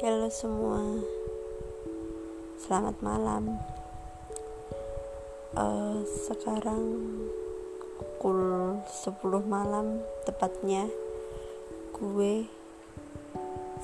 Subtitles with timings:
[0.00, 0.80] Halo semua,
[2.56, 3.60] selamat malam.
[5.52, 6.80] Uh, sekarang
[8.00, 10.88] pukul 10 malam tepatnya
[11.92, 12.48] gue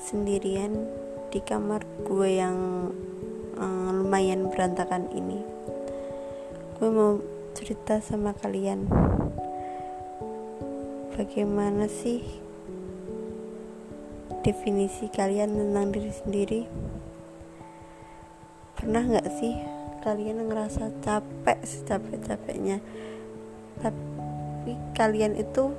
[0.01, 0.89] sendirian
[1.29, 2.89] di kamar gue yang
[3.53, 5.45] uh, lumayan berantakan ini.
[6.81, 7.21] Gue mau
[7.53, 8.89] cerita sama kalian
[11.13, 12.46] bagaimana sih
[14.47, 16.61] definisi kalian tentang diri sendiri?
[18.79, 19.59] Pernah nggak sih
[20.07, 22.79] kalian ngerasa capek secapek-capeknya?
[23.83, 25.75] Tapi kalian itu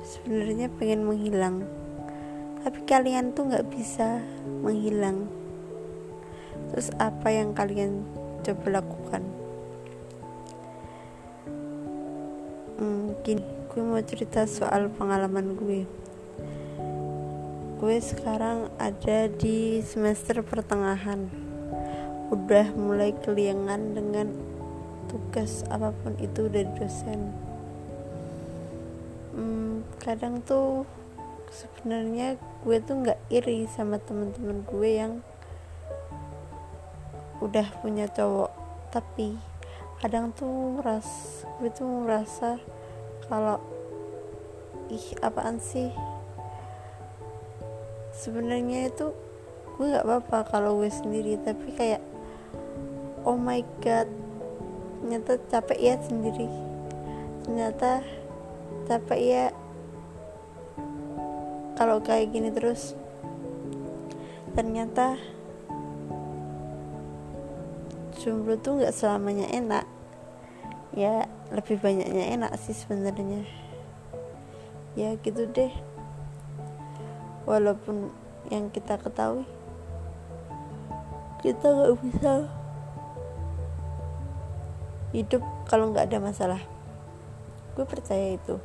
[0.00, 1.68] sebenarnya pengen menghilang.
[2.64, 4.24] Tapi kalian tuh nggak bisa
[4.64, 5.28] menghilang.
[6.72, 8.00] Terus apa yang kalian
[8.48, 9.22] coba lakukan?
[12.80, 15.84] Hmm, gini gue mau cerita soal pengalaman gue
[17.76, 21.28] gue sekarang ada di semester pertengahan.
[22.32, 24.32] Udah mulai keliangan dengan
[25.12, 27.36] tugas apa pun itu dari dosen.
[29.36, 30.88] Hmm, kadang tuh
[31.52, 35.12] sebenarnya gue tuh nggak iri sama teman-teman gue yang
[37.44, 38.56] udah punya cowok.
[38.88, 39.36] Tapi
[40.00, 42.56] kadang tuh ras gue tuh merasa
[43.28, 43.60] kalau
[44.88, 46.15] ih apaan sih
[48.16, 49.12] sebenarnya itu
[49.76, 52.00] gue nggak apa-apa kalau gue sendiri tapi kayak
[53.28, 54.08] oh my god
[55.04, 56.48] ternyata capek ya sendiri.
[57.44, 58.02] Ternyata
[58.88, 59.44] capek ya
[61.76, 62.96] kalau kayak gini terus.
[64.56, 65.20] Ternyata
[68.18, 69.84] jomblo tuh nggak selamanya enak.
[70.96, 73.44] Ya lebih banyaknya enak sih sebenarnya.
[74.96, 75.70] Ya gitu deh
[77.46, 78.10] walaupun
[78.50, 79.46] yang kita ketahui
[81.46, 82.32] kita nggak bisa
[85.14, 86.62] hidup kalau nggak ada masalah.
[87.78, 88.58] Gue percaya itu.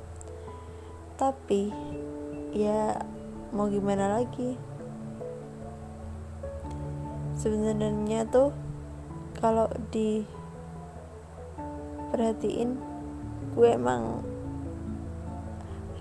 [1.15, 1.69] Tapi
[2.55, 2.97] ya
[3.53, 4.57] mau gimana lagi?
[7.37, 8.49] Sebenarnya tuh
[9.37, 10.25] kalau di
[12.09, 12.81] perhatiin
[13.53, 14.25] gue emang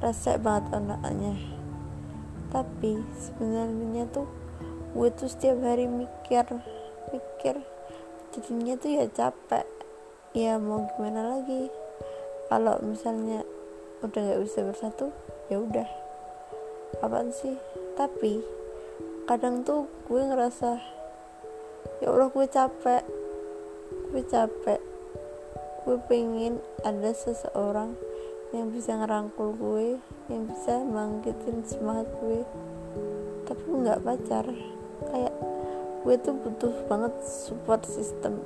[0.01, 1.50] rasa banget anaknya
[2.51, 4.27] tapi sebenarnya tuh
[4.91, 6.43] gue tuh setiap hari mikir
[7.15, 7.57] mikir
[8.35, 9.67] jadinya tuh ya capek.
[10.31, 11.67] Ya mau gimana lagi?
[12.47, 13.43] Kalau misalnya
[14.03, 15.11] udah nggak bisa bersatu
[15.51, 15.87] ya udah.
[17.03, 17.59] Apaan sih?
[17.99, 18.43] Tapi
[19.27, 20.79] kadang tuh gue ngerasa
[22.03, 23.03] ya Allah gue capek.
[24.15, 24.81] Gue capek.
[25.83, 27.99] Gue pengen ada seseorang
[28.51, 32.43] yang bisa ngerangkul gue yang bisa bangkitin semangat gue.
[33.47, 34.47] Tapi nggak pacar.
[35.11, 35.35] Kayak
[36.03, 38.43] gue tuh butuh banget support system.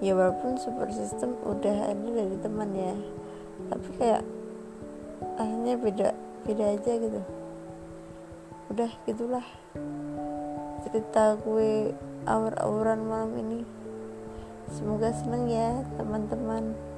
[0.00, 2.96] Ya walaupun support system udah ada dari teman ya.
[3.72, 4.22] Tapi kayak
[5.40, 6.08] akhirnya beda
[6.44, 7.20] beda aja gitu.
[8.72, 9.46] Udah gitulah
[10.84, 11.96] cerita gue
[12.28, 13.60] aur-auran malam ini.
[14.72, 16.93] Semoga seneng ya teman-teman